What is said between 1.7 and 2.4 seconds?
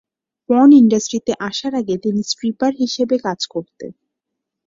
আগে তিনি